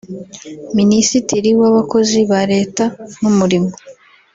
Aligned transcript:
Minisitiri 0.77 1.49
w’Abakozi 1.59 2.19
ba 2.29 2.41
Leta 2.53 2.83
n’umurimo 3.21 3.71